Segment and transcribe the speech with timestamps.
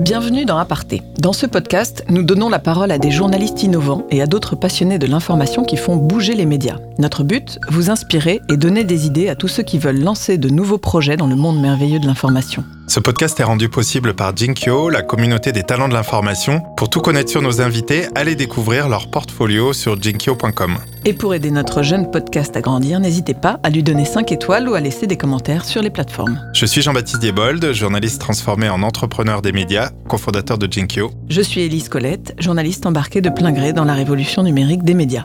[0.00, 1.02] Bienvenue dans Aparté.
[1.18, 5.00] Dans ce podcast, nous donnons la parole à des journalistes innovants et à d'autres passionnés
[5.00, 6.78] de l'information qui font bouger les médias.
[6.98, 10.48] Notre but, vous inspirer et donner des idées à tous ceux qui veulent lancer de
[10.48, 12.62] nouveaux projets dans le monde merveilleux de l'information.
[12.88, 16.62] Ce podcast est rendu possible par Jinkyo, la communauté des talents de l'information.
[16.74, 20.78] Pour tout connaître sur nos invités, allez découvrir leur portfolio sur jinkyo.com.
[21.04, 24.70] Et pour aider notre jeune podcast à grandir, n'hésitez pas à lui donner 5 étoiles
[24.70, 26.40] ou à laisser des commentaires sur les plateformes.
[26.54, 31.10] Je suis Jean-Baptiste Diebold, journaliste transformé en entrepreneur des médias, cofondateur de Jinkyo.
[31.28, 35.24] Je suis Élise Colette, journaliste embarquée de plein gré dans la révolution numérique des médias.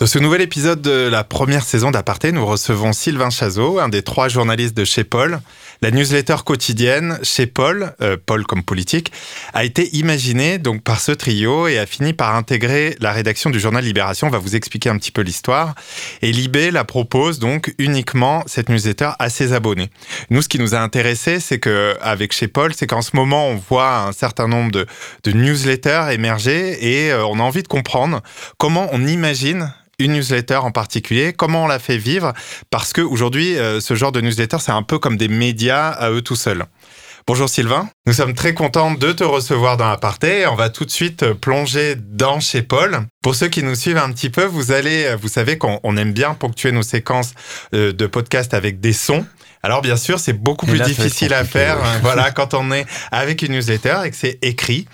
[0.00, 4.00] Dans ce nouvel épisode de la première saison d'Aparté, nous recevons Sylvain Chazot, un des
[4.00, 5.40] trois journalistes de chez Paul.
[5.82, 9.12] La newsletter quotidienne chez Paul, euh, Paul comme politique,
[9.52, 13.60] a été imaginée donc par ce trio et a fini par intégrer la rédaction du
[13.60, 14.26] journal Libération.
[14.26, 15.74] On va vous expliquer un petit peu l'histoire.
[16.22, 19.90] Et Libé la propose donc uniquement cette newsletter à ses abonnés.
[20.30, 23.48] Nous, ce qui nous a intéressé, c'est que avec chez Paul, c'est qu'en ce moment,
[23.48, 24.86] on voit un certain nombre de,
[25.30, 28.22] newsletters émerger et euh, on a envie de comprendre
[28.56, 32.32] comment on imagine une newsletter en particulier, comment on la fait vivre,
[32.70, 36.22] parce qu'aujourd'hui, euh, ce genre de newsletter, c'est un peu comme des médias à eux
[36.22, 36.64] tout seuls.
[37.26, 40.46] Bonjour Sylvain, nous sommes très contents de te recevoir dans l'aparté.
[40.46, 43.02] On va tout de suite plonger dans chez Paul.
[43.22, 46.34] Pour ceux qui nous suivent un petit peu, vous allez, vous savez qu'on aime bien
[46.34, 47.34] ponctuer nos séquences
[47.74, 49.24] euh, de podcast avec des sons.
[49.62, 53.52] Alors bien sûr, c'est beaucoup plus difficile à faire voilà, quand on est avec une
[53.52, 54.86] newsletter et que c'est écrit.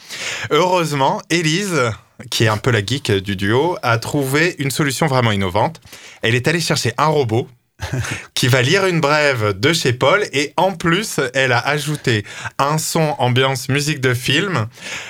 [0.51, 1.93] Heureusement, Élise,
[2.31, 5.81] qui est un peu la geek du duo, a trouvé une solution vraiment innovante.
[6.23, 7.49] Elle est allée chercher un robot
[8.35, 12.25] qui va lire une brève de chez Paul et en plus, elle a ajouté
[12.59, 14.67] un son ambiance musique de film.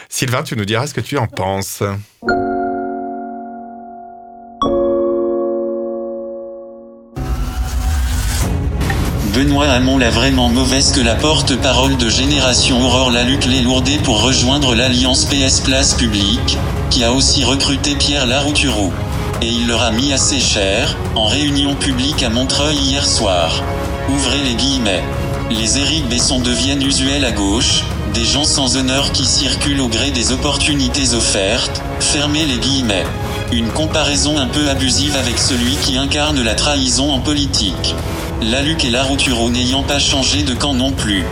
[0.08, 1.82] Sylvain, tu nous diras ce que tu en penses.
[9.36, 14.22] Benoît Hamon l'a vraiment mauvaise que la porte-parole de Génération Aurore Laluc l'ait lourdé pour
[14.22, 16.56] rejoindre l'Alliance PS Place Publique,
[16.88, 18.94] qui a aussi recruté Pierre Laroutureau.
[19.42, 23.62] Et il leur a mis assez cher, en réunion publique à Montreuil hier soir.
[24.08, 25.04] Ouvrez les guillemets.
[25.50, 30.12] Les Éric Besson deviennent usuels à gauche, des gens sans honneur qui circulent au gré
[30.12, 33.04] des opportunités offertes, fermez les guillemets.
[33.52, 37.94] Une comparaison un peu abusive avec celui qui incarne la trahison en politique.
[38.42, 41.24] Laluc et Laroutureau n'ayant pas changé de camp non plus.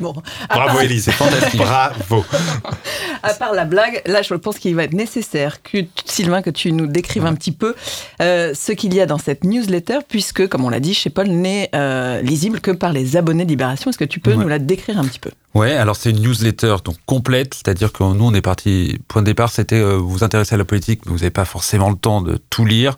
[0.00, 0.14] Bon,
[0.48, 1.60] Bravo Elise, c'est fantastique.
[1.60, 2.24] Bravo.
[3.22, 6.72] À part la blague, là je pense qu'il va être nécessaire que Sylvain que tu
[6.72, 7.74] nous décrives un petit peu
[8.20, 11.28] euh, ce qu'il y a dans cette newsletter, puisque comme on l'a dit, chez Paul
[11.28, 13.90] n'est euh, lisible que par les abonnés de Libération.
[13.90, 15.30] Est-ce que tu peux nous la décrire un petit peu?
[15.54, 18.98] Ouais, alors c'est une newsletter donc complète, c'est-à-dire que nous on est parti.
[19.08, 21.90] Point de départ, c'était euh, vous intéresser à la politique, mais vous n'avez pas forcément
[21.90, 22.96] le temps de tout lire.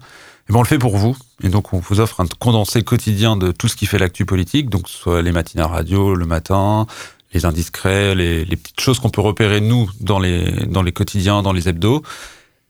[0.48, 1.16] Et ben on le fait pour vous.
[1.44, 4.70] Et donc, on vous offre un condensé quotidien de tout ce qui fait l'actu politique,
[4.70, 6.86] donc soit les matines à radio, le matin,
[7.32, 11.42] les indiscrets, les, les petites choses qu'on peut repérer, nous, dans les, dans les quotidiens,
[11.42, 12.02] dans les hebdos.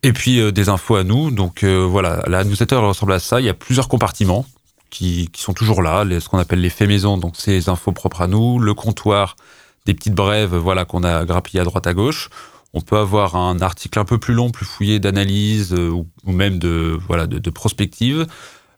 [0.02, 1.30] Et puis, euh, des infos à nous.
[1.30, 3.40] Donc, euh, voilà, la newsletter ressemble à ça.
[3.40, 4.46] Il y a plusieurs compartiments
[4.92, 7.92] qui, qui sont toujours là, les, ce qu'on appelle les faits maison, donc c'est infos
[7.92, 9.36] propres à nous, le comptoir,
[9.86, 12.28] des petites brèves, voilà, qu'on a grappillées à droite à gauche.
[12.74, 16.58] On peut avoir un article un peu plus long, plus fouillé d'analyse euh, ou, même
[16.58, 18.26] de voilà de, de prospective,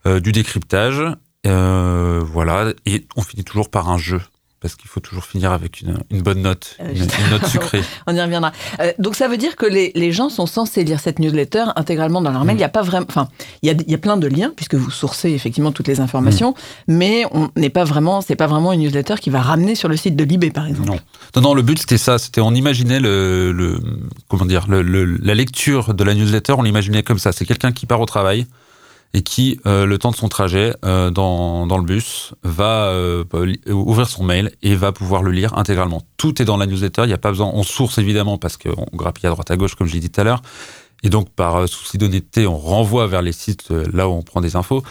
[0.06, 1.03] euh, du décryptage,
[1.47, 4.21] euh, voilà, et on finit toujours par un jeu
[4.65, 7.83] parce qu'il faut toujours finir avec une, bonne note, euh, une, note sucrée.
[8.07, 8.51] On y reviendra.
[8.81, 12.23] Euh, donc ça veut dire que les, les, gens sont censés lire cette newsletter intégralement
[12.23, 12.55] dans leur mail.
[12.55, 12.59] Mm.
[12.61, 13.29] Il y a pas vraiment, enfin,
[13.61, 16.01] il y a, il y a plein de liens puisque vous sourcez effectivement toutes les
[16.01, 16.53] informations,
[16.89, 16.95] mm.
[16.95, 19.99] mais on n'est pas vraiment, c'est pas vraiment une newsletter qui va ramener sur le
[19.99, 20.89] site de Libé par exemple.
[20.89, 20.99] Non,
[21.37, 23.79] non, non le but c'était ça, c'était on imaginait le, le
[24.29, 27.33] comment dire, le, la lecture de la newsletter, on l'imaginait comme ça.
[27.33, 28.47] C'est quelqu'un qui part au travail
[29.15, 33.25] et qui, euh, le temps de son trajet euh, dans, dans, le bus, va euh,
[33.69, 36.03] ouvrir son mail et va pouvoir le lire intégralement.
[36.16, 38.87] Tout est dans la newsletter, il n'y a pas besoin, on source évidemment parce qu'on
[38.93, 40.43] grappille à droite à gauche comme je l'ai dit tout à l'heure,
[41.05, 44.57] et donc par souci d'honnêteté, on renvoie vers les sites là où on prend des
[44.57, 44.83] infos,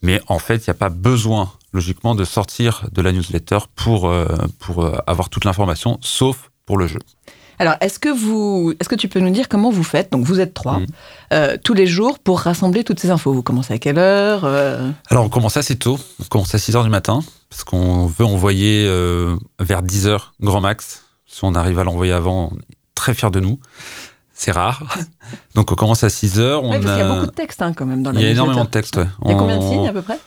[0.00, 4.10] mais en fait, il n'y a pas besoin logiquement de sortir de la newsletter pour,
[4.58, 7.00] pour avoir toute l'information, sauf pour le jeu.
[7.58, 10.12] Alors, est-ce que vous, est-ce que tu peux nous dire comment vous faites?
[10.12, 10.86] Donc, vous êtes trois mm.
[11.32, 13.32] euh, tous les jours pour rassembler toutes ces infos.
[13.32, 14.90] Vous commencez à quelle heure euh?
[15.10, 15.98] Alors, on commence assez tôt.
[16.20, 20.34] On commence à 6 heures du matin parce qu'on veut envoyer euh, vers 10 heures
[20.40, 21.04] grand max.
[21.26, 23.58] Si on arrive à l'envoyer avant, on est très fiers de nous.
[24.32, 24.82] C'est rare.
[25.54, 26.62] Donc, on commence à 6 heures.
[26.62, 26.98] On parce a...
[26.98, 28.70] y a beaucoup de textes hein, quand même dans la Il y a énormément de
[28.70, 28.96] textes.
[28.96, 29.06] Ouais.
[29.24, 30.18] Il y a combien de signes à peu près?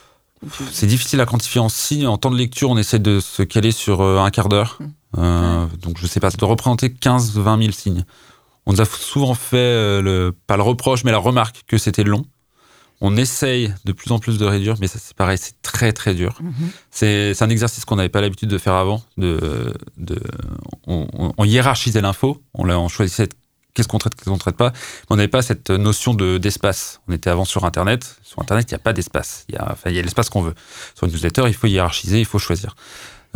[0.71, 2.07] C'est difficile à quantifier en signes.
[2.07, 4.79] En temps de lecture, on essaie de se caler sur euh, un quart d'heure.
[5.17, 8.05] Euh, donc je sais pas, ça doit représenter 15-20 000 signes.
[8.65, 12.03] On nous a souvent fait, euh, le, pas le reproche, mais la remarque que c'était
[12.03, 12.25] long.
[13.01, 16.13] On essaye de plus en plus de réduire, mais ça c'est pareil, c'est très très
[16.13, 16.37] dur.
[16.91, 19.01] C'est c'est un exercice qu'on n'avait pas l'habitude de faire avant.
[19.17, 20.19] De, de,
[20.85, 23.29] on, on- on hiérarchisait l'info, on, on choisissait
[23.73, 24.73] qu'est-ce qu'on traite, qu'est-ce qu'on traite pas.
[25.09, 27.01] On n'avait pas cette notion de d'espace.
[27.07, 28.17] On était avant sur Internet.
[28.23, 29.45] Sur Internet, il n'y a pas d'espace.
[29.49, 30.55] Il y a, enfin, il y a l'espace qu'on veut.
[30.95, 32.75] Sur une newsletter, il faut hiérarchiser, il faut choisir.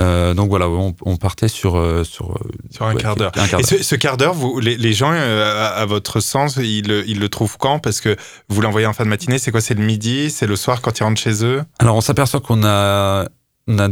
[0.01, 2.39] Euh, donc voilà, on, on partait sur euh, sur, euh,
[2.71, 3.31] Sur un ouais, quart d'heure.
[3.35, 6.19] un quart Et ce, ce quart d'heure, vous, les, les gens, euh, à, à votre
[6.19, 7.77] sens, ils, le- ils le trouvent quand?
[7.77, 8.17] Parce que
[8.49, 9.61] vous l'envoyez en fin de matinée, c'est quoi?
[9.61, 10.31] C'est le midi?
[10.31, 11.61] C'est le soir quand ils rentrent chez eux?
[11.77, 13.27] Alors, on s'aperçoit qu'on a,
[13.67, 13.89] on a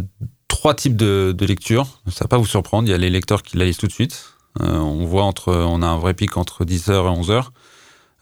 [0.47, 2.01] trois types de, de lectures.
[2.11, 2.87] Ça va pas vous surprendre.
[2.87, 4.30] Il y a les lecteurs qui la lisent tout de suite.
[4.59, 7.45] Euh, on voit entre, on a un vrai pic entre 10h et 11h.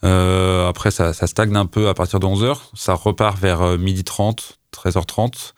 [0.04, 2.56] Euh, après, ça, ça stagne un peu à partir de 11h.
[2.74, 5.52] Ça repart vers euh, 12h30, 13h30.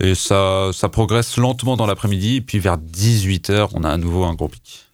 [0.00, 2.40] Et ça, ça progresse lentement dans l'après-midi.
[2.40, 4.91] Puis vers 18h, on a à nouveau un gros pic.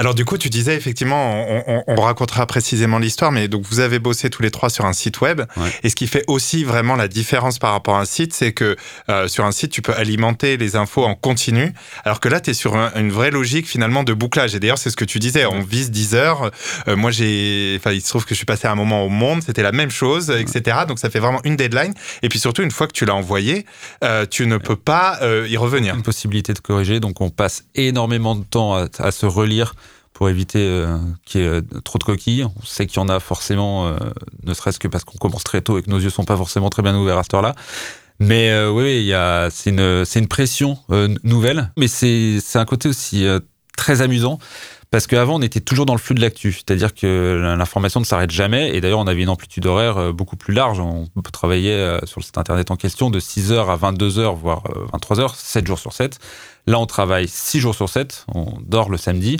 [0.00, 3.80] Alors du coup, tu disais effectivement, on, on- on racontera précisément l'histoire, mais donc vous
[3.80, 5.42] avez bossé tous les trois sur un site web.
[5.56, 5.70] Ouais.
[5.82, 8.76] Et ce qui fait aussi vraiment la différence par rapport à un site, c'est que
[9.10, 11.72] euh, sur un site, tu peux alimenter les infos en continu,
[12.04, 14.54] alors que là, tu es sur un- une vraie logique finalement de bouclage.
[14.54, 16.52] Et d'ailleurs, c'est ce que tu disais, on vise 10 heures.
[16.86, 19.42] Euh, moi, j'ai, enfin, il se trouve que je suis passé un moment au Monde,
[19.42, 20.78] c'était la même chose, etc.
[20.86, 21.92] Donc ça fait vraiment une deadline.
[22.22, 23.66] Et puis surtout, une fois que tu l'as envoyé,
[24.04, 25.96] euh, tu ne peux pas euh, y revenir.
[25.96, 27.00] Une possibilité de corriger.
[27.00, 29.74] Donc, on passe énormément de temps à, à se relire
[30.18, 32.44] pour éviter euh, qu'il y ait euh, trop de coquilles.
[32.44, 33.96] On sait qu'il y en a forcément, euh,
[34.42, 36.70] ne serait-ce que parce qu'on commence très tôt et que nos yeux sont pas forcément
[36.70, 37.54] très bien ouverts à cette heure-là.
[38.18, 40.76] Mais euh, oui, il a, c'est une, une pression
[41.22, 43.28] nouvelle, mais c'est, un côté aussi
[43.76, 44.40] très amusant.
[44.90, 48.32] Parce qu'avant, on était toujours dans le flux de l'actu, c'est-à-dire que l'information ne s'arrête
[48.32, 48.74] jamais.
[48.74, 50.80] Et d'ailleurs, on avait une amplitude horaire beaucoup plus large.
[50.80, 55.36] On travaillait sur le site internet en question de 6h à 22h, voire euh, 23h,
[55.36, 56.18] 7 jours sur 7.
[56.66, 59.36] Là, on travaille 6 jours sur 7, on dort le samedi.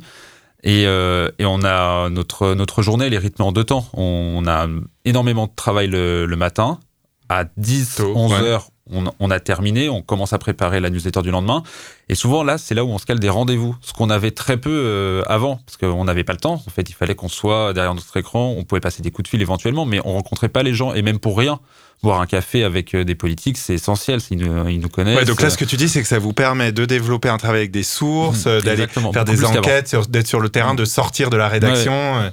[0.65, 3.87] Et, euh, et on a notre, notre journée, elle est rythmée en deux temps.
[3.95, 4.67] On a
[5.05, 6.81] énormément de travail le, le matin.
[7.29, 8.39] À 10, Tôt, 11 ouais.
[8.41, 9.89] heures, on, on a terminé.
[9.89, 11.63] On commence à préparer la newsletter du lendemain.
[12.09, 13.77] Et souvent, là, c'est là où on se cale des rendez-vous.
[13.83, 16.63] Ce qu'on avait très peu euh, avant, parce qu'on n'avait pas le temps.
[16.67, 18.55] En fait, il fallait qu'on soit derrière notre écran.
[18.57, 20.95] On pouvait passer des coups de fil éventuellement, mais on rencontrait pas les gens.
[20.95, 21.61] Et même pour rien,
[22.03, 24.21] boire un café avec euh, des politiques, c'est essentiel.
[24.31, 25.19] Ils nous, ils nous connaissent.
[25.19, 27.39] Ouais, donc là, ce que tu dis, c'est que ça vous permet de développer un
[27.39, 30.85] travail avec des sources, Mmh, euh, d'aller faire des enquêtes, d'être sur le terrain, de
[30.85, 31.93] sortir de la rédaction.
[31.93, 32.31] euh.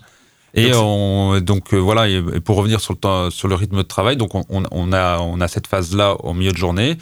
[0.56, 3.78] Et Donc, on, donc euh, voilà, et pour revenir sur le temps, sur le rythme
[3.78, 4.44] de travail, donc on,
[4.94, 6.98] a on a cette phase là au milieu de journée.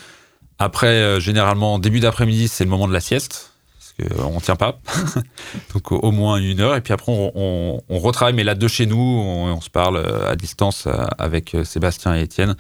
[0.60, 4.40] Après, euh, généralement début d'après-midi, c'est le moment de la sieste parce que euh, on
[4.40, 4.80] tient pas,
[5.74, 6.76] donc au, au moins une heure.
[6.76, 10.04] Et puis après, on, on, on retravaille, mais là de chez nous, on, se parle
[10.28, 12.56] à distance avec Sébastien et Étienne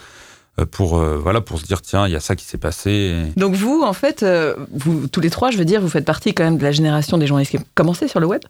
[0.69, 2.91] pour euh, voilà pour se dire tiens, il y a ça qui s'est passé.
[3.35, 6.05] et- Donc vous, en fait, euh, vous tous les trois, je veux dire, vous faites
[6.05, 8.41] partie quand même de la génération des journalistes qui ont commencé sur le web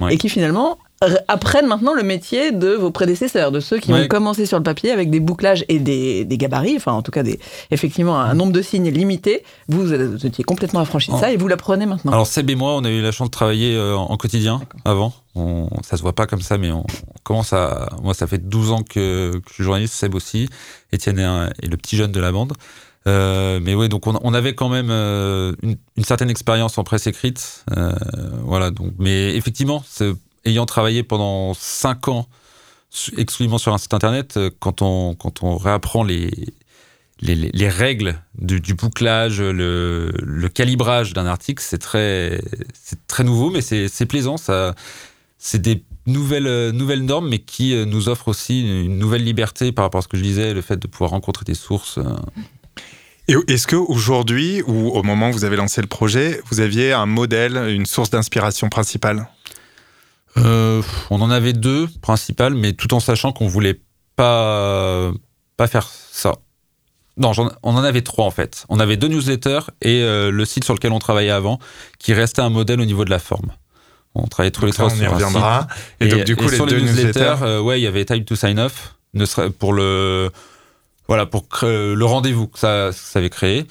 [0.00, 0.14] Ouais.
[0.14, 0.78] et qui finalement
[1.28, 4.04] apprennent maintenant le métier de vos prédécesseurs, de ceux qui Ouais.
[4.04, 7.10] ont commencé sur le papier avec des bouclages et des, des gabarits, enfin en tout
[7.10, 7.38] cas des,
[7.70, 9.42] effectivement un nombre de signes limité.
[9.68, 11.20] Vous, vous étiez complètement affranchi de Oh.
[11.20, 12.12] ça et vous l'apprenez maintenant.
[12.12, 15.12] Alors Seb et moi, on a eu la chance de travailler euh, en quotidien avant.
[15.34, 17.88] On, ça se voit pas comme ça, mais on, on commence à.
[18.02, 20.48] Moi, ça fait 12 ans que, que je suis journaliste, Seb aussi,
[20.92, 22.52] Étienne est, le petit jeune de la bande.
[23.08, 26.84] Euh, mais oui, donc on, on avait quand même euh, une, une certaine expérience en
[26.84, 27.64] presse écrite.
[28.44, 30.12] Voilà, donc, mais effectivement, c'est-
[30.44, 32.26] ayant travaillé pendant 5 ans
[33.16, 36.30] exclusivement sur un site internet, euh, quand on, quand on réapprend les,
[37.20, 42.40] les, les- les règles du, bouclage, le, calibrage d'un article, c'est très,
[43.06, 44.36] très nouveau, mais c'est plaisant.
[45.38, 49.72] C'est des nouvelles, euh, nouvelles normes, mais qui euh, nous offrent aussi une, nouvelle liberté
[49.72, 51.98] par rapport à ce que je disais, le fait de pouvoir rencontrer des sources.
[53.26, 57.06] est-ce que aujourd'hui, ou au moment où vous avez lancé le projet, vous aviez un
[57.06, 59.28] modèle, une source d'inspiration principale?
[60.38, 63.80] Euh, on en avait deux principales, mais tout en sachant qu'on voulait
[64.16, 65.10] pas,
[65.56, 66.34] pas faire ça.
[67.18, 68.64] Non, on en avait trois en fait.
[68.68, 71.58] On avait deux newsletters et euh, le site sur lequel on travaillait avant,
[71.98, 73.52] qui restait un modèle au niveau de la forme.
[74.14, 75.26] On travaillait tous les ça, trois on y sur un site.
[75.26, 75.66] reviendra.
[76.00, 77.36] Et, donc du coup, les sur deux newsletters.
[77.42, 80.30] euh, ouais, il y avait Time to Sign Off, ne serait pour le,
[81.06, 83.66] voilà, pour le rendez-vous que ça, que ça avait créé.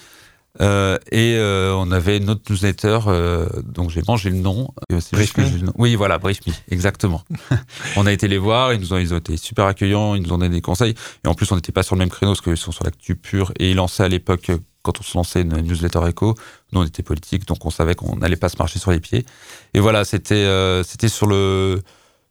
[0.60, 4.68] Euh, et euh, on avait notre newsletter, euh, donc j'ai mangé le nom.
[4.92, 5.64] euh, Brief Me.
[5.64, 5.72] nom.
[5.78, 7.22] Oui, voilà, Brief Me, exactement.
[7.96, 10.32] on a été les voir, ils nous ont, ils ont été super accueillants, ils nous
[10.32, 10.94] ont donné des conseils.
[11.24, 13.16] Et en plus, on n'était pas sur le même créneau parce qu'ils sont sur l'actu
[13.16, 13.52] pure.
[13.58, 14.50] Et ils lançaient à l'époque,
[14.82, 16.34] quand on se lançait une newsletter éco,
[16.72, 19.24] nous on était politique, donc on savait qu'on n'allait pas se marcher sur les pieds.
[19.72, 21.82] Et voilà, c'était euh, c'était sur le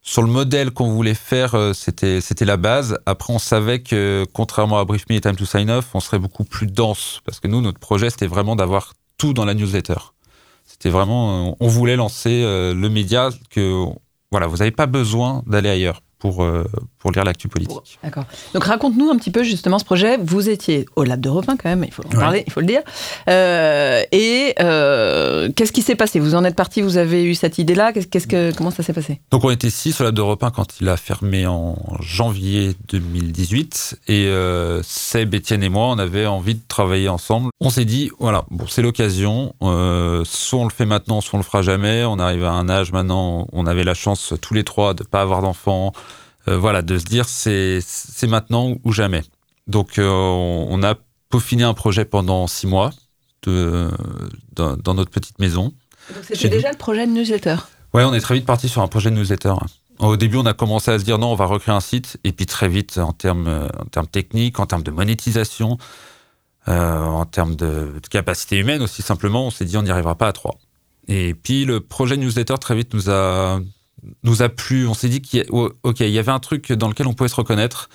[0.03, 2.97] sur le modèle qu'on voulait faire, euh, c'était c'était la base.
[3.05, 6.17] Après, on savait que contrairement à Brief Me et Time to Sign Off, on serait
[6.17, 9.97] beaucoup plus dense parce que nous, notre projet, c'était vraiment d'avoir tout dans la newsletter.
[10.65, 13.85] C'était vraiment, euh, on voulait lancer euh, le média que
[14.31, 16.45] voilà, vous n'avez pas besoin d'aller ailleurs pour,
[17.01, 17.99] pour lire l'actu politique.
[18.03, 18.25] D'accord.
[18.53, 20.17] Donc raconte-nous un petit peu justement ce projet.
[20.21, 22.19] Vous étiez au Lab de Repin quand même, il faut en Ouais.
[22.19, 22.81] parler, il faut le dire.
[23.27, 26.19] Euh, et euh, qu'est-ce qui s'est passé?
[26.19, 27.91] Vous en êtes parti, vous avez eu cette idée-là.
[27.93, 29.19] Qu'est-ce, que, comment ça s'est passé?
[29.31, 33.99] Donc on était six au Lab de Repin quand il a fermé en janvier 2018
[34.07, 37.49] et euh, Seb, Étienne et moi on avait envie de travailler ensemble.
[37.59, 41.41] On s'est dit voilà bon c'est l'occasion, euh, soit on le fait maintenant, soit on
[41.41, 42.03] le fera jamais.
[42.05, 45.21] On arrive à un âge maintenant, on avait la chance tous les trois de pas
[45.21, 45.93] avoir d'enfants,
[46.47, 47.83] Euh, voilà de se dire c'est
[48.27, 49.23] maintenant ou jamais.
[49.67, 50.95] Donc euh, on on a
[51.29, 52.91] peaufiné un projet pendant six mois
[53.43, 53.89] de,
[54.53, 55.73] dans, dans notre petite maison.
[56.13, 57.55] Donc c'était déjà le projet de newsletter.
[57.93, 59.53] Ouais, on est très vite parti sur un projet de newsletter.
[59.99, 62.31] Au début, on a commencé à se dire non, on va recréer un site, et
[62.31, 65.77] puis très vite, en termes, en termes techniques, en termes de monétisation,
[66.67, 70.15] euh, en termes de, de capacité humaine aussi simplement, on s'est dit on n'y arrivera
[70.15, 70.57] pas à trois.
[71.07, 73.59] Et puis le projet newsletter très vite nous a
[74.23, 74.87] nous a plu.
[74.87, 77.07] On s'est dit qu'il y a- oh, ok, il y avait un truc dans lequel
[77.07, 77.89] on pouvait se reconnaître,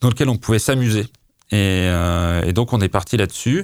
[0.00, 1.06] dans lequel on pouvait s'amuser.
[1.50, 3.62] Et, euh, et donc on est parti là-dessus.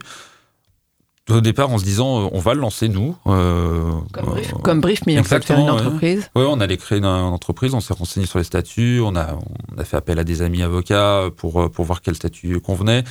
[1.31, 3.17] Au départ, en se disant, euh, on va le lancer nous.
[3.27, 5.71] euh, Comme euh, Brief, comme Brief Me, en fait, faire une ouais.
[5.71, 6.31] entreprise.
[6.35, 9.39] oui, on allait créer une, une entreprise, on s'est renseigné sur les statuts, on a,
[9.75, 13.05] on a fait appel à des amis avocats pour, pour voir quel statut convenait.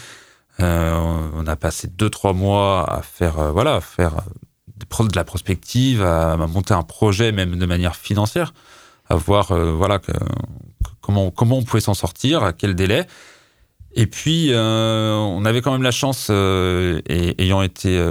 [0.60, 0.96] Euh,
[1.36, 4.14] on a passé deux, trois mois à faire, euh, voilà, à faire
[5.02, 8.54] de la prospective, à, monter un projet, même de manière financière,
[9.10, 10.00] à voir euh, voilà,
[11.02, 13.06] comment, comment on pouvait s'en sortir, à quel délai.
[13.96, 18.04] Et puis, euh, on avait quand même la chance, euh, et, ayant été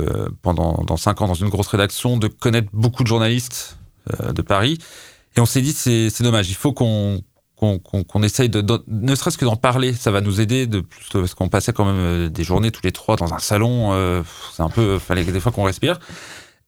[0.42, 3.78] pendant dans cinq ans dans une grosse rédaction, de connaître beaucoup de journalistes
[4.22, 4.78] de Paris.
[5.36, 7.22] Et on s'est dit, c'est dommage, il faut qu'on
[7.56, 11.06] qu'on qu'on essaye de, ne serait-ce que d'en parler, ça va nous aider de plus,
[11.12, 14.68] parce qu'on passait quand même des journées tous les trois dans un salon, c'est un
[14.68, 15.98] peu, fallait des fois qu'on respire.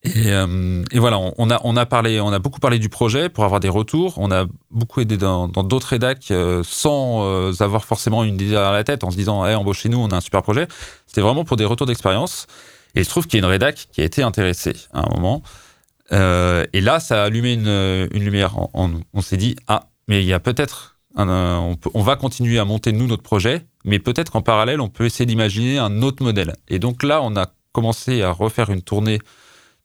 [0.04, 3.60] Et, euh, et voilà, on, a parlé, on a beaucoup parlé du projet pour avoir
[3.60, 4.18] des retours.
[4.18, 8.72] On a beaucoup aidé dans d'autres rédacs euh, sans euh, avoir forcément une idée derrière
[8.72, 10.68] la tête, en se disant, hey, embauchez-nous, on a un super projet.
[11.06, 12.46] C'était vraiment pour des retours d'expérience.
[12.94, 15.14] Et il se trouve qu'il y a une rédac qui a été intéressée à un
[15.14, 15.42] moment.
[16.10, 19.00] Et là, ça a allumé une, lumière en, nous.
[19.14, 22.92] On s'est dit, ah, mais il y a peut-être, on, on va continuer à monter
[22.92, 26.54] nous notre projet, mais peut-être qu'en parallèle, on peut essayer d'imaginer un autre modèle.
[26.68, 29.18] Et donc là, on a commencé à refaire une tournée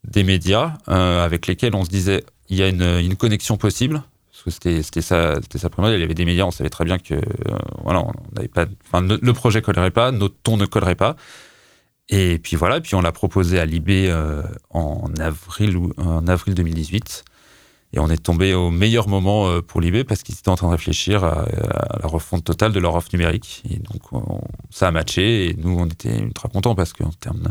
[0.03, 4.03] des médias euh, avec lesquels on se disait, il y a une, connexion possible.
[4.45, 5.91] Parce que c'était ça, c'était ça moi.
[5.91, 7.21] Il y avait des médias, on savait très bien que euh,
[7.83, 11.15] voilà, on n'avait pas, enfin, le, projet collerait pas, notre ton ne collerait pas.
[12.07, 14.41] Et puis voilà, puis on l'a proposé à Libé euh,
[14.71, 17.25] en avril ou en avril 2018.
[17.91, 20.67] Et on est tombé au meilleur moment euh, pour Libé parce qu'ils étaient en train
[20.67, 21.45] de réfléchir à,
[22.01, 23.63] la refonte totale de leur offre numérique.
[23.69, 27.49] Et donc on- ça a matché et nous on était ultra contents parce qu'en termes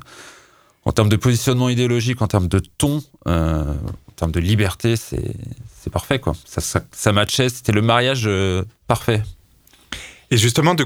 [0.84, 5.90] en termes de positionnement idéologique, en termes de ton, euh, en termes de liberté, c'est
[5.92, 6.34] parfait quoi.
[6.44, 9.22] Ça, ça, ça matchait, c'était le mariage euh, parfait.
[10.30, 10.76] Et justement,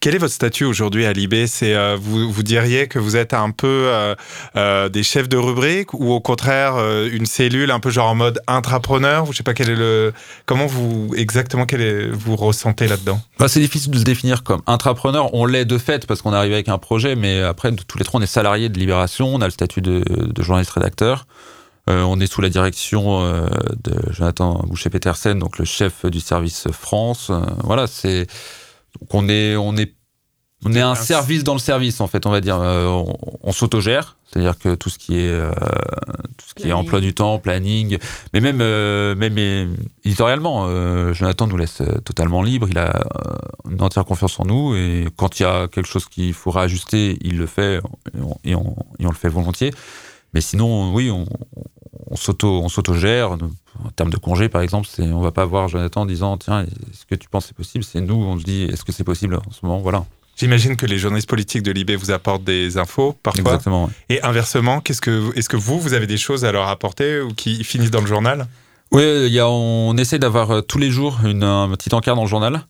[0.00, 1.12] quel est votre statut aujourd'hui à
[1.46, 4.14] C'est euh, vous, vous diriez que vous êtes un peu euh,
[4.54, 6.76] euh, des chefs de rubrique ou au contraire
[7.12, 9.26] une cellule un peu genre en mode intrapreneur?
[9.26, 10.12] Je sais pas quel est le
[10.46, 13.20] comment vous exactement quel est vous ressentez là-dedans?
[13.40, 15.34] Bah, c'est difficile de se définir comme intrapreneur.
[15.34, 18.04] On l'est de fait parce qu'on est arrivé avec un projet, mais après, tous les
[18.04, 19.34] trois, on est salariés de Libération.
[19.34, 21.26] On a le statut de, de journaliste-rédacteur.
[21.88, 27.32] Euh, on est sous la direction de Jonathan Boucher-Petersen, donc le chef du service France.
[27.64, 28.28] Voilà, c'est.
[28.98, 29.94] Donc on est, on est,
[30.64, 32.60] on est un service dans le service, en fait, on va dire.
[32.60, 35.50] Euh, on on s'autogère, c'est-à-dire que tout ce qui est, euh,
[36.36, 37.98] tout ce qui est emploi du temps, planning,
[38.32, 39.38] mais même, euh, même
[40.04, 42.68] éditorialement, euh, Jonathan nous laisse totalement libre.
[42.70, 43.02] Il a
[43.68, 47.18] une entière confiance en nous et quand il y a quelque chose qu'il faut réajuster,
[47.22, 47.80] il le fait
[48.14, 49.72] et on, et on, et on le fait volontiers.
[50.34, 51.26] Mais sinon, oui, on,
[52.10, 53.36] on s'auto, on s'autogère.
[53.90, 57.04] En termes de congé, par exemple, on va pas voir Jonathan en disant tiens, est-ce
[57.06, 57.84] que tu penses que c'est possible?
[57.84, 59.78] C'est nous, on se dit est-ce que c'est possible en ce moment?
[59.80, 60.04] Voilà,
[60.36, 63.40] J'imagine que les journalistes politiques de Libé vous apportent des infos parfois.
[63.42, 63.84] exactement.
[63.86, 63.90] ouais.
[64.08, 67.28] Et inversement, qu'est-ce que est-ce que vous vous avez des choses à leur apporter ou
[67.34, 68.46] qui finissent dans le journal?
[68.92, 72.16] Oui, il y a, on essaie d'avoir euh, tous les jours une, un petit encart
[72.16, 72.64] dans le journal.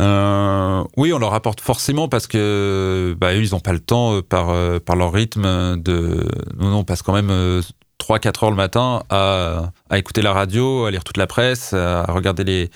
[0.00, 4.14] Euh, oui, on leur apporte forcément parce que bah, eux, ils n'ont pas le temps
[4.16, 6.26] euh, par, euh, par leur rythme de.
[6.58, 7.62] Nous, non, on passe quand même euh,
[8.02, 12.44] 3-4 heures le matin à, écouter la radio, à lire toute la presse, à regarder
[12.44, 12.70] les,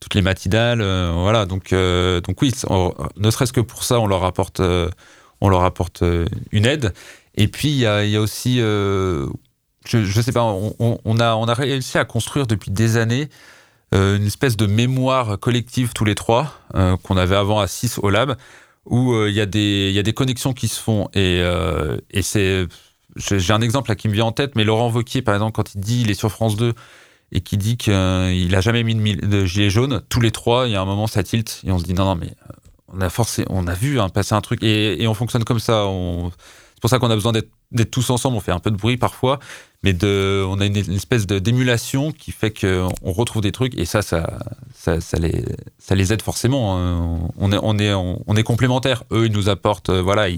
[0.00, 0.80] toutes les matinales.
[0.80, 2.52] euh, voilà, donc, euh, donc oui,
[3.16, 4.88] ne serait-ce que pour ça, on leur apporte, euh,
[5.40, 6.02] on leur apporte
[6.52, 6.92] une aide.
[7.34, 8.58] Et puis, il y a, aussi.
[8.58, 9.28] je,
[9.84, 13.28] je sais pas, on a, on a réussi à construire depuis des années
[13.92, 16.52] une espèce de mémoire collective tous les trois
[17.02, 18.36] qu'on avait avant à 6 au lab
[18.84, 21.40] où il y, a des, y a des connexions qui se font et,
[22.10, 22.66] et c'est
[23.16, 25.74] j'ai un exemple là qui me vient en tête, mais Laurent Vauquier, par exemple, quand
[25.74, 26.74] il dit il est sur France 2
[27.32, 27.92] et qui dit qu'il
[28.50, 31.22] n'a jamais mis de, gilet jaune, tous les trois, il y a un moment, ça
[31.22, 32.52] tilt et on se dit non, non, mais euh,
[32.88, 35.84] on a forcé, on a vu hein, passer un truc et, on fonctionne comme ça.
[35.86, 38.36] C'est pour ça qu'on a besoin d'être tous ensemble.
[38.36, 39.40] On fait un peu de bruit parfois,
[39.82, 44.00] mais de, on a une, espèce d'émulation qui fait qu'on retrouve des trucs et ça,
[44.00, 44.18] ça,
[45.18, 46.78] les, aide forcément.
[46.78, 47.28] Hein.
[47.36, 49.04] On est, on complémentaires.
[49.12, 50.28] Eux, ils nous apportent, euh, voilà,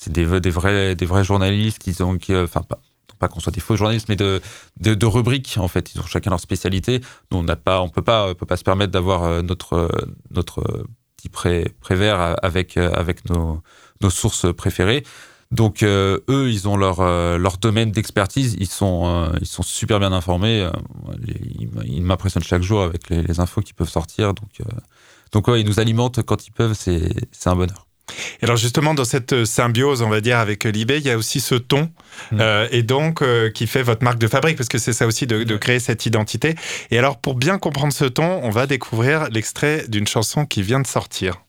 [0.00, 2.62] c'est des, vrais, journalistes qui ont, euh, enfin,
[3.18, 5.92] pas, qu'on soit des faux journalistes, mais de, rubriques en fait.
[5.92, 7.00] Ils ont chacun leur spécialité.
[7.32, 10.84] Nous, on n'a pas, on peut pas, peut pas se permettre d'avoir euh, notre euh,
[11.16, 12.78] petit pré, prévert avec
[13.28, 13.60] nos,
[14.08, 15.04] sources préférées.
[15.50, 18.56] Donc eux, ils ont leur domaine d'expertise.
[18.60, 20.70] Ils sont super bien informés.
[21.84, 24.32] ils, m'impressionnent chaque jour avec les, infos qui peuvent sortir.
[24.32, 26.74] Donc ils nous alimentent quand ils peuvent.
[26.74, 27.87] C'est un bonheur.
[28.40, 31.10] Et alors justement, dans cette euh, symbiose, on va dire, avec euh, l'eBay, il y
[31.10, 31.90] a aussi ce ton,
[32.32, 32.40] mm.
[32.40, 33.22] euh, et donc
[33.54, 36.06] qui fait votre marque de fabrique, parce que c'est ça aussi de, de, créer cette
[36.06, 36.54] identité.
[36.90, 40.80] Et alors, pour bien comprendre ce ton, on va découvrir l'extrait d'une chanson qui vient
[40.80, 41.42] de sortir.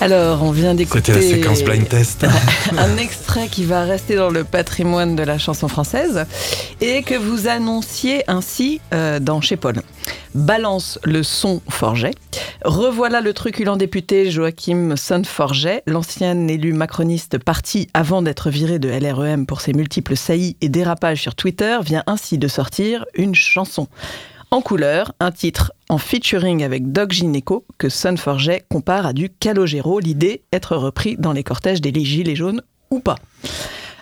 [0.00, 1.12] Alors, on vient d'écouter.
[1.12, 2.24] C'était la séquence blind test.
[2.78, 6.24] un extrait qui va rester dans le patrimoine de la chanson française
[6.80, 9.82] et que vous annonciez ainsi euh, dans Chez Paul.
[10.36, 12.12] Balance le son Forget.
[12.64, 19.46] Revoilà le truculent député Joachim Son-Forget, l'ancien élu macroniste parti avant d'être viré de LREM
[19.46, 23.88] pour ses multiples saillies et dérapages sur Twitter, vient ainsi de sortir une chanson
[24.50, 29.30] en couleur, un titre en featuring avec Doc Gineco que Son Forget compare à du
[29.30, 33.16] Calogero, l'idée être repris dans les cortèges des Gilets jaunes ou pas.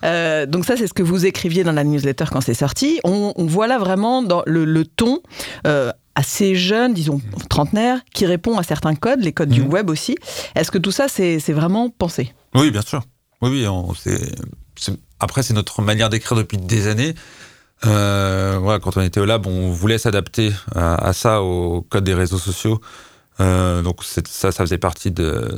[0.04, 3.00] Euh, donc ça, c'est ce que vous écriviez dans la newsletter quand c'est sorti.
[3.02, 5.20] On, voit là vraiment dans le, ton
[5.66, 9.72] euh, assez jeune, disons trentenaire, qui répond à certains codes, les codes du mhm.
[9.72, 10.16] web aussi.
[10.54, 12.32] Est-ce que tout ça, c'est vraiment pensé?
[12.54, 13.02] Oui, bien sûr.
[13.42, 14.92] Oui, oui.
[15.18, 17.14] après, c'est notre manière d'écrire depuis des années.
[17.84, 22.38] Euh, quand on était au lab, on voulait s'adapter à, ça, au code des réseaux
[22.38, 22.80] sociaux.
[23.38, 25.12] Euh, donc ça, ça faisait partie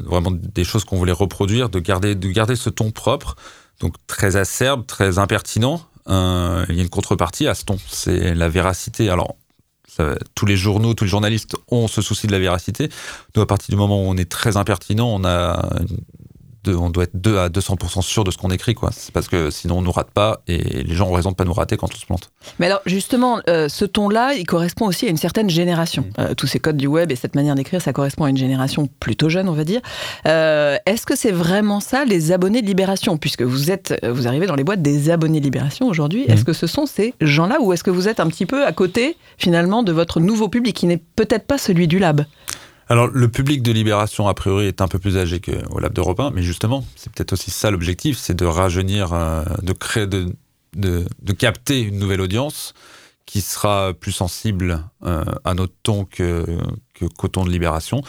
[0.05, 3.37] vraiment des choses qu'on voulait reproduire, de garder, de garder ce ton propre,
[3.81, 5.81] donc très acerbe, très impertinent.
[6.09, 9.11] Euh, il y a une contrepartie à ce ton, c'est la véracité.
[9.11, 9.37] Alors
[10.37, 12.89] tous les journaux, tous les journalistes ont ce souci de la véracité.
[13.35, 15.81] Nous, à partir du moment où on est très impertinent, on a
[16.75, 18.91] on doit être 2 à 200% sûr de ce qu'on écrit, quoi.
[18.93, 21.45] C'est parce que sinon on nous rate pas et les gens ont raison de pas
[21.45, 22.31] nous rater quand on se plante.
[22.59, 26.03] Mais alors justement, euh, ce ton-là, il correspond aussi à une certaine génération.
[26.03, 26.21] Mm.
[26.21, 28.89] Euh, tous ces codes du web et cette manière d'écrire, ça correspond à une génération
[29.01, 29.81] plutôt jeune, on va dire.
[30.27, 34.47] Euh, est-ce que c'est vraiment ça les abonnés de Libération, puisque vous êtes, vous arrivez
[34.47, 36.25] dans les boîtes des abonnés de Libération aujourd'hui.
[36.29, 36.45] Est-ce mm.
[36.45, 39.17] que ce sont ces gens-là ou est-ce que vous êtes un petit peu à côté
[39.37, 42.25] finalement de votre nouveau public qui n'est peut-être pas celui du lab?
[42.89, 46.21] Alors, le public de Libération, a priori, est un peu plus âgé qu'au Lab d'Europe
[46.21, 50.35] 1, mais justement, c'est peut-être aussi ça l'objectif, c'est de rajeunir, euh, de créer, de,
[50.75, 52.73] de, de, capter une nouvelle audience
[53.27, 56.47] qui sera plus sensible euh, à notre ton que,
[57.19, 58.01] qu'au ton de Libération.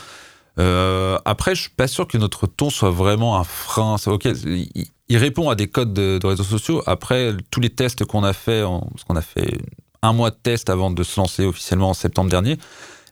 [0.60, 3.98] Euh, après, je suis pas sûr que notre ton soit vraiment un frein.
[4.08, 6.84] Ok, il, répond à des codes de, réseaux sociaux.
[6.86, 9.58] Après, tous les tests qu'on a fait, parce qu'on a fait
[10.02, 12.58] un mois de test avant de se lancer officiellement en septembre dernier,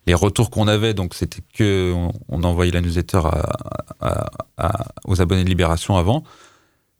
[0.07, 1.93] les retours qu'on avait, donc c'était que
[2.29, 3.21] on, envoyait la newsletter
[5.05, 6.23] aux abonnés de Libération avant.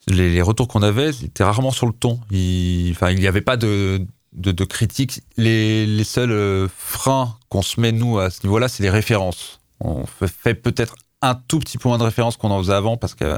[0.09, 2.19] Les, retours qu'on avait, c'était rarement sur le ton.
[2.31, 5.21] Il, enfin, il n'y avait pas de, de, critiques.
[5.37, 9.59] Les, seuls euh, freins qu'on se met, nous, à ce niveau-là, c'est les références.
[9.79, 13.15] On fait, peut-être un tout petit peu moins de références qu'on en faisait avant, parce
[13.15, 13.37] que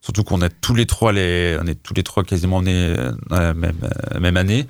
[0.00, 2.94] surtout qu'on a tous les trois, on est tous les trois quasiment nés
[3.28, 3.76] dans la même,
[4.14, 4.66] euh, même année.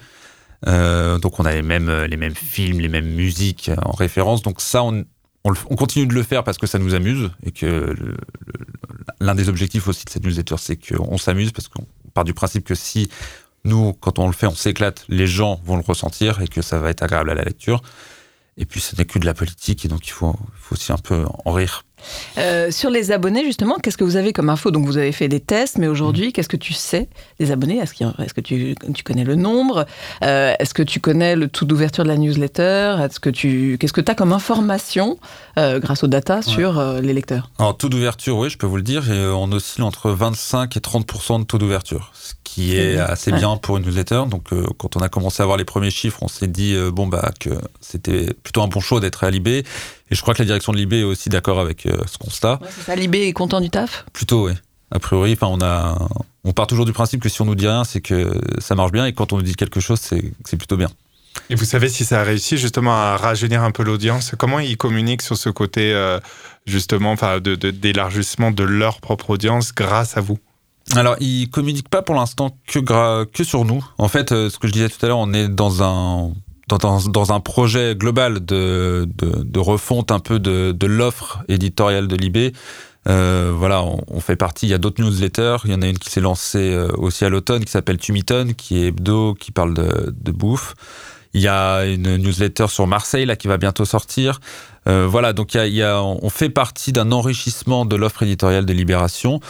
[0.67, 4.43] Euh, donc on a les mêmes, euh, les mêmes films, les mêmes musiques en référence.
[4.43, 5.05] Donc ça, on,
[5.45, 7.95] on, continue de le faire parce que ça nous amuse et que
[9.21, 12.65] l'un des objectifs aussi de cette newsletter, c'est qu'on s'amuse parce qu'on part du principe
[12.65, 13.09] que si
[13.65, 16.79] nous, quand on le fait, on s'éclate, les gens vont le ressentir et que ça
[16.79, 17.83] va être agréable à la lecture.
[18.57, 20.99] Et puis ce n'est que de la politique et donc il faut, faut aussi un
[20.99, 21.85] peu en rire.
[22.39, 24.71] Euh, sur les abonnés, justement, qu'est-ce que vous avez comme info?
[24.71, 26.33] Donc, vous avez fait des tests, mais aujourd'hui, Mm.
[26.33, 27.09] qu'est-ce que tu sais
[27.39, 27.79] des abonnés?
[27.79, 29.87] Est-ce que tu, tu connais le nombre?
[30.23, 32.97] Euh, Est-ce que tu connais le taux d'ouverture de la newsletter?
[33.05, 35.19] Est-ce que tu, qu'est-ce que tu as comme information
[35.59, 37.51] euh, grâce aux data sur les lecteurs?
[37.59, 41.41] Alors, taux d'ouverture, oui, je peux vous le dire, on oscille entre 25 et 30
[41.41, 43.39] de taux d'ouverture, ce qui est assez Ouais.
[43.39, 44.23] bien pour une newsletter.
[44.29, 46.91] Donc, euh, quand on a commencé à voir les premiers chiffres, on s'est dit euh,
[46.91, 49.65] bon bah que c'était plutôt un bon choix d'être à Libé.
[50.11, 52.59] Et je crois que la direction de Libé est aussi d'accord avec euh, ce constat.
[52.87, 54.05] Ça, Libé est content du taf?
[54.13, 54.53] Plutôt, oui.
[54.91, 55.97] A priori, enfin, on a,
[56.43, 58.91] on part toujours du principe que si on nous dit rien, c'est que ça marche
[58.91, 60.89] bien, et quand on nous dit quelque chose, c'est plutôt bien.
[61.49, 64.33] Et vous savez si ça a réussi justement à rajeunir un peu l'audience?
[64.37, 66.19] Comment ils communiquent sur ce côté euh,
[66.67, 70.41] justement enfin, de, de- d'élargissement de leur propre audience grâce à vous?
[70.97, 73.85] Alors, ils communiquent pas pour l'instant que, sur nous.
[73.99, 76.33] En fait, euh, ce que je disais tout à l'heure, on est dans un,
[76.69, 82.53] dans, un projet global de, de, refonte un peu de, de l'offre éditoriale de Libé.
[83.09, 84.67] Euh, voilà, on, fait partie.
[84.67, 85.57] Il y a d'autres newsletters.
[85.65, 88.53] Il y en a une qui s'est lancée euh, aussi à l'automne qui s'appelle Tumiton,
[88.57, 90.75] qui est hebdo, qui parle de, bouffe.
[91.33, 94.41] Il y a une newsletter sur Marseille là qui va bientôt sortir.
[94.89, 98.73] Euh, voilà, donc il y a- on fait partie d'un enrichissement de l'offre éditoriale de
[98.73, 99.41] Libération.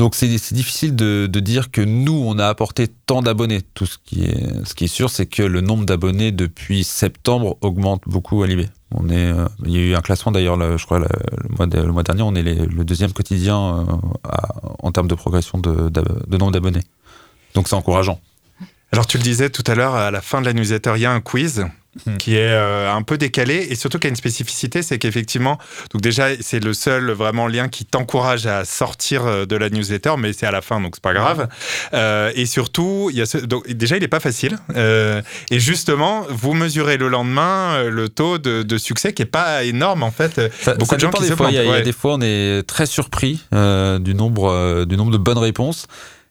[0.00, 3.60] Donc c'est difficile de, dire que nous on a apporté tant d'abonnés.
[3.74, 7.58] Tout ce qui est ce qui est sûr, c'est que le nombre d'abonnés depuis septembre
[7.60, 8.70] augmente beaucoup à Libé.
[8.92, 11.06] On est, euh, il y a eu un classement d'ailleurs, le- je crois le,
[11.50, 13.84] mois, le mois dernier, on est le deuxième quotidien euh,
[14.78, 16.80] en termes de progression de, de nombre d'abonnés.
[17.52, 18.22] Donc c'est encourageant.
[18.92, 21.04] Alors tu le disais tout à l'heure, à la fin de la newsletter, il y
[21.04, 21.66] a un quiz
[22.06, 22.18] Hmm.
[22.18, 25.58] qui est euh, un peu décalé et surtout qui a une spécificité, c'est qu'effectivement,
[25.92, 30.12] donc déjà c'est le seul vraiment lien qui t'encourage à sortir euh, de la newsletter,
[30.16, 31.48] mais c'est à la fin donc c'est pas grave.
[31.92, 35.58] Euh, et surtout, il y a ce, donc déjà il est pas facile euh, et
[35.58, 40.12] justement vous mesurez le lendemain le taux de, de succès qui est pas énorme en
[40.12, 40.40] fait.
[40.62, 41.34] Ça, Beaucoup ça de gens qui se.
[41.48, 45.18] Il y, a, y des fois, on est très surpris du nombre du nombre de
[45.18, 45.88] bonnes réponses.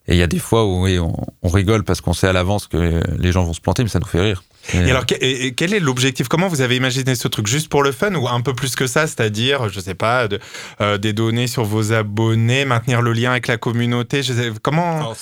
[0.07, 2.33] Et il y a des fois où oui, on, on rigole parce qu'on sait à
[2.33, 4.41] l'avance que les gens vont se planter, mais ça nous fait rire.
[4.73, 6.27] Et alors, et- quel est l'objectif?
[6.27, 7.47] Comment vous avez imaginé ce truc?
[7.47, 9.07] Juste pour le fun ou un peu plus que ça?
[9.07, 10.39] C'est-à-dire, je sais pas, de-
[10.81, 14.21] euh, des données sur vos abonnés, maintenir le lien avec la communauté?
[14.23, 15.17] Je sais, Comment Alors,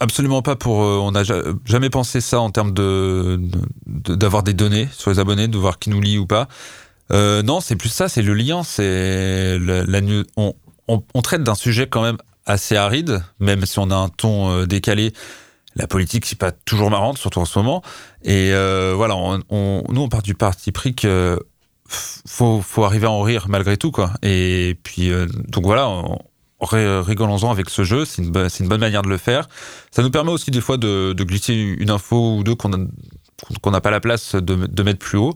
[0.00, 0.82] Absolument pas pour.
[0.84, 3.40] euh, on n'a ja- jamais pensé ça en termes de
[3.86, 6.46] de- d'avoir des données sur les abonnés, de voir qui nous lit ou pas.
[7.10, 8.62] Euh, non, c'est plus ça, c'est le lien.
[8.62, 10.00] C'est la
[10.36, 10.54] on,
[10.86, 14.64] on, on traite d'un sujet quand même assez aride, même si on a un ton
[14.66, 15.12] décalé.
[15.78, 17.82] La politique, c'est pas toujours marrante, surtout en ce moment.
[18.24, 19.38] Et euh, voilà, on,
[19.88, 21.38] nous, on part du parti pris que
[21.88, 24.12] faut, faut arriver à en rire malgré tout, quoi.
[24.22, 26.18] Et puis, euh, donc voilà, on-
[26.60, 29.48] ri- rigolons-en avec ce jeu, c'est une, bonne manière de le faire.
[29.90, 33.90] Ça nous permet aussi des fois de, glisser une info ou deux qu'on n'a pas
[33.90, 35.34] la place de, de mettre plus haut.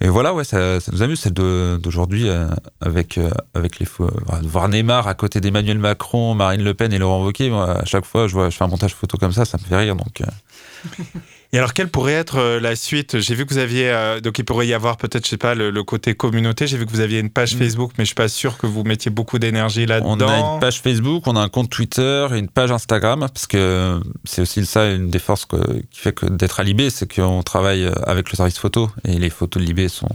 [0.00, 2.48] Et voilà, ouais, ça, ça nous amuse, celle d'aujourd'hui, euh,
[2.80, 4.08] avec, euh, avec les euh,
[4.42, 8.04] voir Neymar à côté d'Emmanuel Macron, Marine Le Pen et Laurent Wauquiez, moi, à chaque
[8.04, 9.96] fois, je, vois, je fais un montage photo comme ça, ça me fait rire.
[9.96, 11.02] Donc, euh,
[11.56, 13.18] Et alors, quelle pourrait être euh, la suite?
[13.18, 13.88] J'ai vu que vous aviez.
[13.88, 16.66] euh, donc, il pourrait y avoir peut-être, je sais pas, le, le côté communauté.
[16.66, 17.58] J'ai vu que vous aviez une page Mm.
[17.58, 20.18] Facebook, mais je suis pas sûr que vous mettiez beaucoup d'énergie là-dedans.
[20.18, 23.46] On a une page Facebook, on a un compte Twitter et une page Instagram, parce
[23.46, 27.10] que c'est aussi ça une des forces que- qui fait que d'être à Libé, c'est
[27.10, 30.08] qu'on travaille avec le service photo et les photos de Libé sont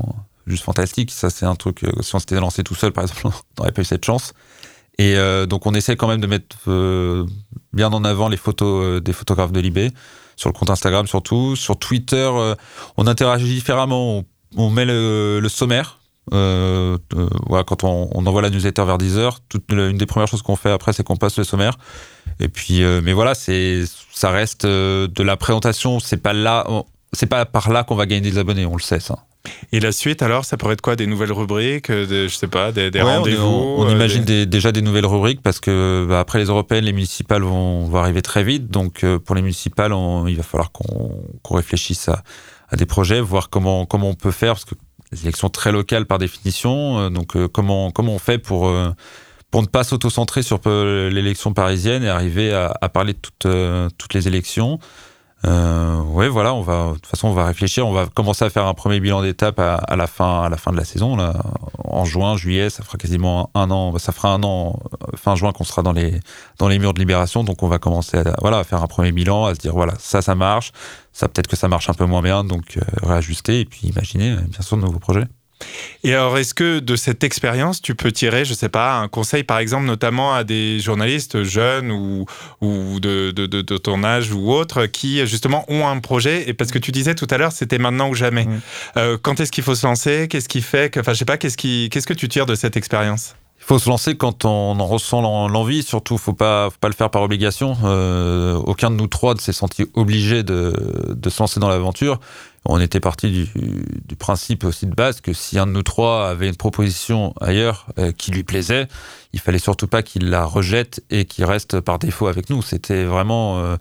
[0.45, 1.09] juste fantastiques.
[1.09, 3.71] Ça, c'est un truc, euh, si on s'était lancé tout seul, par exemple, on n'aurait
[3.71, 4.33] pas eu cette chance.
[4.99, 7.25] Et euh, donc, on essaie quand même de mettre euh,
[7.73, 9.89] bien en avant les photos euh, des photographes de Libé,
[10.41, 11.55] sur le compte Instagram surtout.
[11.55, 12.55] Sur Twitter, euh,
[12.97, 14.23] on interagit différemment.
[14.57, 15.99] On, met le, sommaire.
[16.33, 20.41] Euh, euh, quand on, envoie la newsletter vers 10h, toute le- une des premières choses
[20.41, 21.77] qu'on fait après, c'est qu'on passe le sommaire.
[22.39, 25.99] Et puis, mais voilà, c'est, ça reste de la présentation.
[25.99, 26.65] C'est pas là,
[27.13, 29.19] c'est pas par là qu'on va gagner des abonnés, on le sait ça.
[29.71, 32.47] Et la suite, alors, ça pourrait être quoi Des nouvelles rubriques euh, des- Je sais
[32.47, 35.41] pas, des, des Ouais, on- rendez-vous On, on euh, imagine des- déjà des nouvelles rubriques
[35.41, 38.69] parce que bah, après les européennes, les municipales vont, vont arriver très vite.
[38.69, 42.21] Donc euh, pour les municipales, on- il va falloir qu'on réfléchisse à,
[42.69, 44.75] à des projets, voir comment comment on peut faire parce que
[45.11, 46.99] les élections sont très locales par définition.
[46.99, 48.71] euh, donc comment comment on fait pour
[49.49, 54.27] pour ne pas s'auto-centrer sur l'élection parisienne et arriver à, à parler de toutes les
[54.27, 54.79] élections.
[55.45, 58.49] Euh, ouais, voilà, on va de toute façon on va réfléchir, on va commencer à
[58.51, 61.15] faire un premier bilan d'étape à, à la fin à la fin de la saison
[61.15, 61.33] là,
[61.83, 65.51] en juin, juillet, ça fera quasiment un an, ça fera un an euh, fin juin
[65.51, 66.19] qu'on sera dans les
[66.59, 69.11] dans les murs de libération, donc on va commencer à voilà à faire un premier
[69.11, 70.73] bilan, à se dire voilà ça ça marche,
[71.11, 74.33] ça peut-être que ça marche un peu moins bien, donc euh, réajuster et puis imaginer
[74.33, 75.25] euh, bien sûr de nouveaux projets.
[76.03, 79.43] Et alors, est-ce que de cette expérience, tu peux tirer, je sais pas, un conseil,
[79.43, 82.25] par exemple, notamment à des journalistes jeunes ou,
[82.61, 86.49] ou de, de, de, de ton âge ou autres, qui justement ont un projet?
[86.49, 88.45] Et parce que tu disais tout à l'heure, c'était maintenant ou jamais.
[88.45, 88.61] Mm.
[88.97, 90.27] Euh, quand est-ce qu'il faut se lancer?
[90.29, 92.55] Qu'est-ce qui fait que, enfin, je sais pas, qu'est-ce qui, qu'est-ce que tu tires de
[92.55, 93.35] cette expérience?
[93.61, 95.83] Il faut se lancer quand on en ressent l'envie.
[95.83, 97.77] Surtout, faut pas, faut pas le faire par obligation.
[97.83, 100.73] Euh, aucun de nous trois ne s'est senti obligé de,
[101.29, 102.19] se lancer dans l'aventure.
[102.65, 106.47] On était parti du, principe aussi de base que si un de nous trois avait
[106.47, 108.87] une proposition ailleurs euh, qui lui plaisait,
[109.31, 112.63] il fallait surtout pas qu'il la rejette et qu'il reste par défaut avec nous.
[112.63, 113.77] C'était vraiment, euh,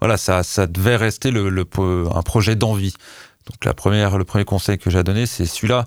[0.00, 2.94] voilà, ça, devait rester un projet d'envie.
[3.50, 5.86] Donc la première, le premier conseil que j'ai donné, c'est celui-là.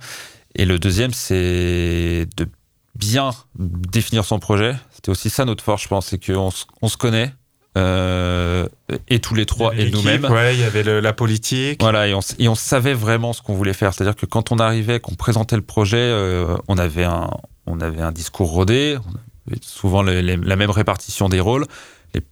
[0.55, 2.47] Et le deuxième, c'est de
[2.95, 4.75] bien définir son projet.
[4.91, 6.49] C'était aussi ça notre force, je pense, c'est qu'on
[6.81, 7.33] on se connaît.
[7.77, 8.69] Euh,
[9.09, 10.23] et tous les trois et nous-mêmes.
[10.25, 11.81] Ouais, il y avait la politique.
[11.81, 13.93] Voilà, et on, et on, savait vraiment ce qu'on voulait faire.
[13.93, 17.29] C'est-à-dire que quand on arrivait, qu'on présentait le projet, euh, on avait un,
[17.65, 21.65] on avait un discours rodé, on avait souvent la même répartition des rôles,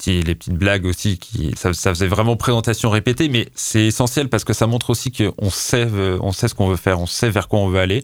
[0.07, 4.53] les petites blagues aussi qui, ça, faisait vraiment présentation répétée, mais c'est essentiel parce que
[4.53, 5.87] ça montre aussi qu'on sait,
[6.21, 8.03] on sait ce qu'on veut faire, on sait vers quoi on veut aller.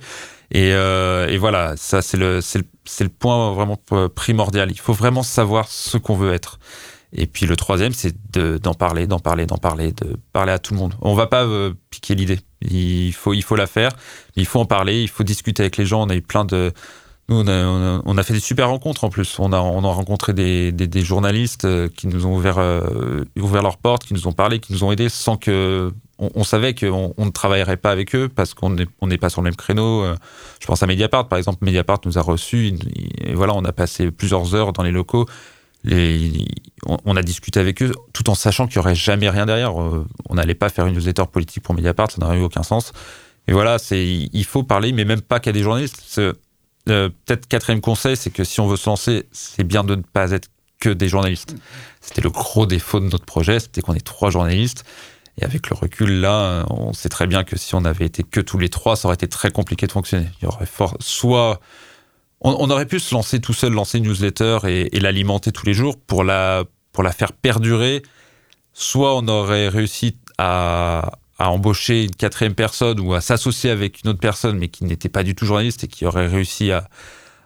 [0.52, 2.66] Et, euh, voilà, ça c'est le, c'est le,
[3.02, 3.80] le, point vraiment
[4.16, 4.72] primordial.
[4.72, 6.60] Il faut vraiment savoir ce qu'on veut être.
[7.12, 10.74] Et puis le troisième, c'est d'en parler, d'en parler, d'en parler, de parler à tout
[10.74, 10.94] le monde.
[11.02, 12.40] On va pas euh, piquer l'idée.
[12.62, 13.92] Il faut, il faut la faire.
[14.36, 15.02] Il faut en parler.
[15.02, 16.04] Il faut discuter avec les gens.
[16.04, 16.72] On a eu plein de,
[17.30, 17.44] nous,
[18.06, 19.38] on a, fait des super rencontres en plus.
[19.40, 23.78] On a, on a rencontré des, journalistes euh, qui nous ont ouvert, euh, ouvert leurs
[23.78, 27.26] portes, qui nous ont parlé, qui nous ont aidés sans que on, savait qu'on on
[27.26, 30.04] ne travaillerait pas avec eux parce qu'on n'est pas sur le même créneau.
[30.04, 30.16] Euh,
[30.60, 31.64] je pense à Mediapart, par exemple.
[31.64, 32.74] Mediapart nous a reçus.
[33.34, 35.26] Voilà, on a passé plusieurs heures dans les locaux.
[35.86, 39.76] On, a discuté avec eux tout en sachant qu'il n'y aurait jamais rien derrière.
[39.76, 42.92] On n'allait pas faire une newsletter politique pour Mediapart, ça n'aurait eu aucun sens.
[43.48, 46.20] Et voilà, il faut parler, mais même pas qu'à des journalistes.
[46.90, 50.02] Euh, peut-être quatrième conseil, c'est que si on veut se lancer, c'est bien de ne
[50.02, 50.50] pas être
[50.80, 51.56] que des journalistes.
[52.02, 54.86] C'était le gros défaut de notre projet, c'était qu'on est trois journalistes.
[55.38, 58.42] Et avec le recul, là, on sait très bien que si on avait été que
[58.42, 60.28] tous les trois, ça aurait été très compliqué de fonctionner.
[60.42, 61.60] Il y aurait fort, soit
[62.42, 65.98] on, aurait pu se lancer tout seul, lancer une newsletter et, l'alimenter tous les jours
[65.98, 68.02] pour la, pour la faire perdurer.
[68.74, 71.12] Soit on aurait réussi à,
[71.48, 75.24] embaucher une quatrième personne ou à s'associer avec une autre personne, mais qui n'était pas
[75.24, 76.90] du tout journaliste et qui aurait réussi à,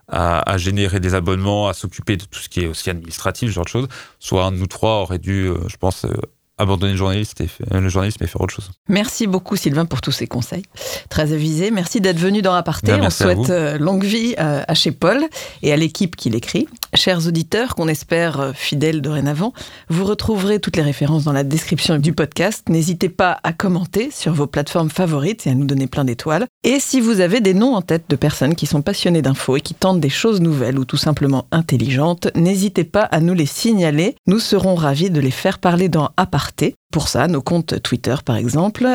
[0.08, 3.66] à, générer des abonnements, à s'occuper de tout ce qui est aussi administratif, ce genre
[3.66, 3.88] de choses.
[4.20, 6.14] Soit un de nous trois aurait dû, euh, je pense, euh,
[6.58, 8.72] abandonner le journaliste et, le journalisme et faire autre chose.
[8.88, 10.64] Merci beaucoup Sylvain pour tous ces conseils.
[11.10, 11.72] Très avisé.
[11.72, 12.94] Merci d'être venu dans Aparté.
[12.94, 15.24] On souhaite euh, longue vie euh, à chez Paul
[15.64, 16.68] et à l'équipe qui l'écrit.
[16.94, 19.54] Chers auditeurs, qu'on espère euh, fidèles dorénavant,
[19.90, 22.70] vous retrouverez toutes les références dans la description du podcast.
[22.70, 26.46] N'hésitez pas à commenter sur vos plateformes favorites et à nous donner plein d'étoiles.
[26.64, 29.62] Et si vous avez des noms en tête de personnes qui sont passionnées d'infos et
[29.62, 34.16] qui tentent des choses nouvelles ou tout simplement intelligentes, n'hésitez pas à nous les signaler.
[34.28, 36.43] Nous serons ravis de les faire parler dans Aparté
[36.92, 38.88] pour ça, nos comptes Twitter, par exemple,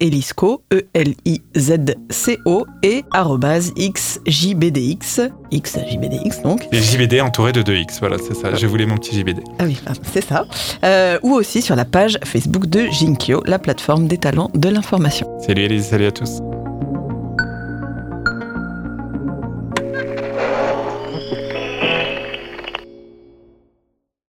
[0.00, 3.04] elisco, E-L-I-Z-C-O, et
[3.76, 5.20] xjbdx,
[5.52, 6.68] xjbdx donc.
[6.72, 9.40] Et JBD entouré de 2x, voilà, c'est ça, je voulais mon petit JBD.
[9.58, 10.44] Ah oui, ah, c'est ça.
[10.84, 15.26] Euh, ou aussi sur la page Facebook de Jinkyo, la plateforme des talents de l'information.
[15.44, 16.40] Salut Elise, salut à tous.